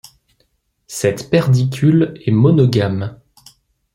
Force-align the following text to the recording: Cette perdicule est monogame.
Cette 0.87 1.29
perdicule 1.29 2.15
est 2.25 2.31
monogame. 2.31 3.21